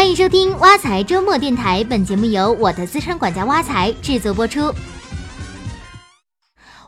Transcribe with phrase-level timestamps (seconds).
[0.00, 4.72] 欢迎收听挖财周末电台，本节目由我的资深管家挖财制作播出。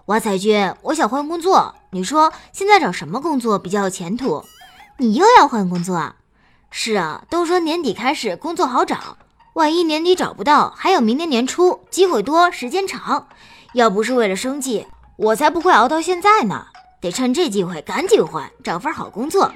[0.07, 4.43] 挖财君，我想换工作，你说现在找什么工作比较有前途？
[4.97, 6.17] 你又要换工作啊？
[6.71, 9.19] 是啊，都说年底开始工作好找，
[9.53, 13.29] 万一年底找不到，还有明年年初，机会多，时间长。
[13.75, 14.87] 要不是为了生计，
[15.19, 16.65] 我才不会熬到现在呢。
[17.03, 19.53] 得趁这机会赶紧换，找份好工作。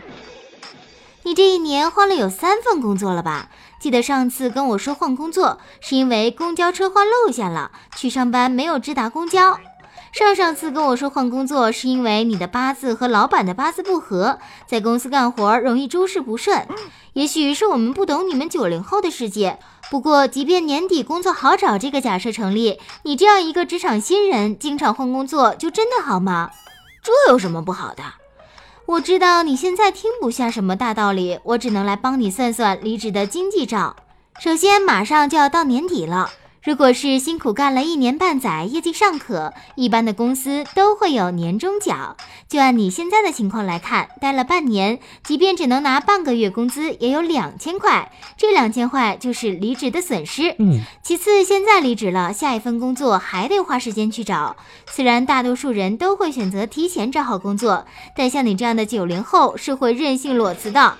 [1.27, 3.49] 你这一年换了有三份工作了吧？
[3.81, 9.59] 记得上次跟我说换工作，是因为公交车换路线了，去上班没有直达公交。
[10.13, 16.65] 上上次跟我说换工作，是因为你的八字和老板的八字不合，在公司干活容易诸事不顺。
[17.15, 19.59] 也许是我们不懂你们九零后的世界。
[19.91, 26.53] 不过，即便年底工作好找这个假设成立，你这样一个职场新人，经常换工作，就真的好吗？
[27.03, 28.05] 这有什么不好的？
[28.87, 33.97] 我知道你现在听不下什么大道理，我只能来帮你算算离职的经济账。
[34.39, 36.31] 首先，马上就要到年底了。
[36.67, 42.17] 如果是辛苦干了一年半载，业绩尚可，一般的公司都会有年终奖。
[42.49, 48.11] 就按你现在的情况来看，待了半年，即便只能拿半个月工资，也有两千块。
[48.37, 50.57] 这两千块就是离职的损失。
[50.59, 50.81] 嗯。
[51.05, 54.57] 其次，现在离职了，下一份工作还得花时间去找。
[54.91, 60.97] 虽然大多数人都会选择提前找好工作，但像你这样的九零后是会任性裸辞的。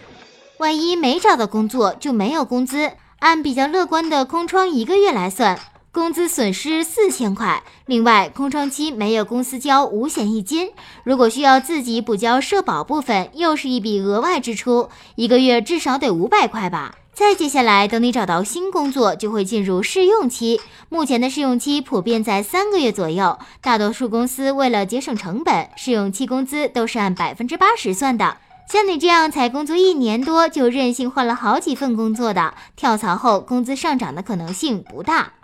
[0.61, 2.93] 万一没找到工作，就没有工资。
[3.27, 5.59] 按比较乐观的空窗一个月来算，
[5.91, 7.61] 工资损失四千块。
[7.87, 10.71] 另外，空窗期没有公司交五险一金，
[11.03, 16.95] 如果需要自己补交社保部分，又是一笔额外支出，一个月至少得五百块吧。
[17.15, 20.61] 再接下来，等你找到新工作，就会进入试用期。
[20.89, 28.37] 目前的试用期普遍在三个月左右，大多数公司为了节省成本，试用期工资都是按百分之八十算的。
[28.69, 35.35] 像你这样才工作一年多就任性换了好几份工作的，跳槽后工资上涨的可能性不大。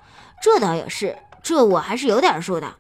[0.43, 2.75] 这倒也是，这我还是有点数的。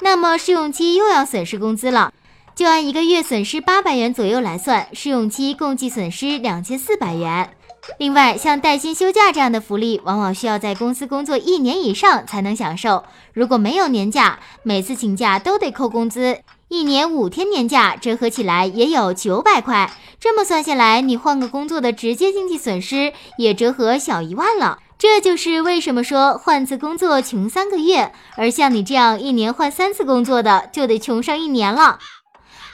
[0.00, 2.12] 那么试用期又要损失工资了，
[2.54, 7.50] 就按一个月损失八百元左右来算，试用期共计损失两千四百元。
[7.98, 13.02] 另外，像带薪休假这样的福利，往往需要在公司工作一年以上才能享受。
[13.32, 16.38] 如果没有年假，每次请假都得扣工资。
[16.70, 19.90] 一年五天年假折合起来也有九百块，
[20.20, 24.78] 这么算下来，你换个工作的直接经济损失也折合小一万了。
[24.98, 31.98] 这就是为什么说换次工作穷三个月，而像你这样一年换三次工作的，就得穷上一年了。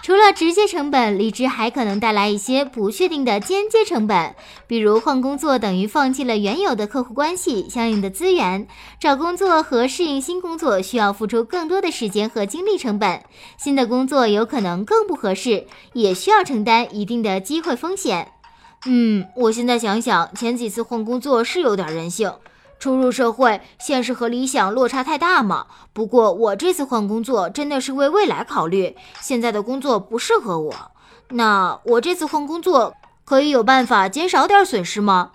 [0.04, 4.34] 除了直接成本，离职还可能带来一些不确定的间接成本，
[4.66, 8.68] 比如换工作等于放弃了原有的客户关系、相应的资源，
[9.00, 13.22] 找工作和适应新工作需要付出更多的时间和精力成本，
[13.56, 18.32] 新的工作有可能更不合适，也需要承担一定的机会风险。
[18.84, 22.30] 嗯，我现在想想，前几次换工作是有点人性。
[22.84, 25.68] 初入社会，现实和理想落差太大嘛。
[25.94, 30.74] 不过我这次换工作真的是为未来考虑，现在的工作不适合我。
[31.30, 32.92] 那我这次换工作
[33.24, 35.30] 可以有办法减少点损失吗？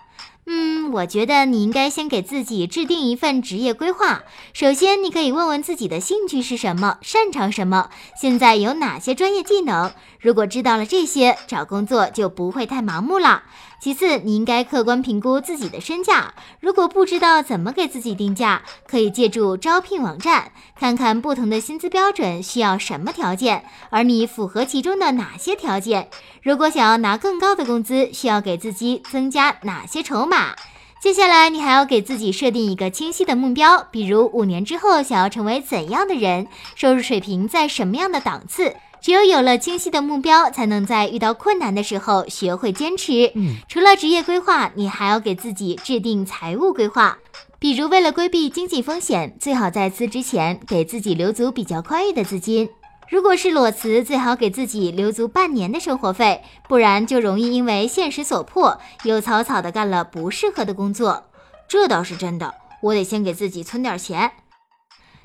[0.46, 4.22] 嗯，我觉得你应该先给自己制定一份职业规划。
[4.52, 9.92] 首先，你可以问问自己的兴趣是什么，擅长什么，现在有哪些专业技能。
[10.20, 13.42] 如果知道了这些，找工作就不会太盲目了。
[13.80, 16.34] 其次，你应该客观评估自己的身价。
[16.60, 26.10] 如果不知道怎么给自己定价，可以借助招聘网站，看看不同的薪资标准需要什么条件，而你符合其中的哪些条件。
[26.42, 30.54] 如果想要拿更高的工资，需要给自己增加哪些筹码？
[31.00, 38.76] 接下来，你还要给自己设定一个清晰的目标，比如五年之后想要成为怎样的人，收入水平在什么样的档次。
[39.00, 43.32] 只有有了清晰的目标，才能在遇到困难的时候学会坚持。
[43.34, 47.18] 嗯，除了职业规划，你还要给自己制定财务规划。
[47.58, 52.68] 比如，为了规避经济风险，最好在辞职前给自己留足比较宽裕的资金。
[53.08, 61.24] 如果是裸辞，最好给自己留足半年的生活费，不然就容易因为现实所迫，又草草的干了不适合的工作。
[61.68, 64.30] 这倒是真的，我得先给自己存点钱。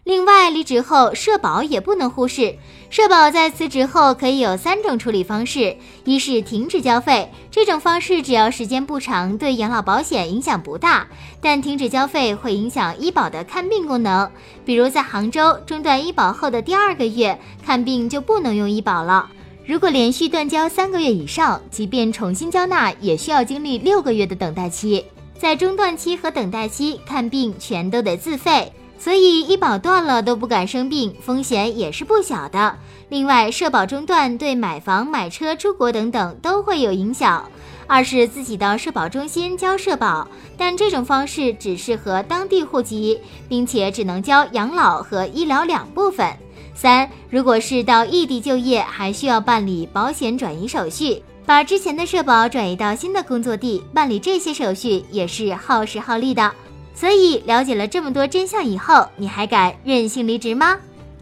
[0.05, 2.55] 另外，离职后社保也不能忽视。
[2.91, 11.07] 社保在辞职后可以有三种处理方式：一是停止交费，这种方式只要时间不长，对养老保险影响不大，
[11.41, 14.31] 但停止交费会影响医保的看病功能。
[14.63, 19.27] 比如在杭州中断医保后的第二个月，看病就不能用医保了。
[19.65, 25.03] 如果连续断交三个月以上，即便重新交纳，也需要经历六个月的等待期。
[25.35, 28.71] 在中断期和等待期，看病全都得自费。
[28.97, 32.75] 所以医保断了都不敢生病，风险也是不小的。
[33.09, 37.49] 另外，社保中断对买房、买车、出国等等都会有影响。
[37.87, 40.27] 二是自己到社保中心交社保，
[40.57, 46.27] 但这种方式只适合当地户籍，并且只能交养老和医疗两部分。
[46.73, 56.51] 三，如果是到异地就业，还需要办理保险转移手续，把之前的社保转移到新的工作地，办理这些手续也是耗时耗力的。
[56.95, 60.77] 所以了解了这么多真相以后，你还敢任性离职吗？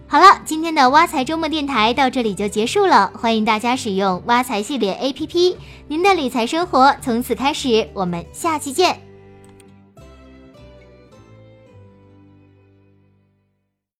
[0.07, 3.11] 好了，今天的挖财周末电台到这里就结束了。
[3.15, 5.55] 欢迎大家使用挖财系列 APP，
[5.87, 7.89] 您的理财生活从此开始。
[7.93, 9.12] 我们下期见。